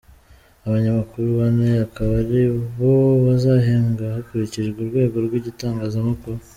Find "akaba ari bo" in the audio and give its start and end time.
1.85-2.95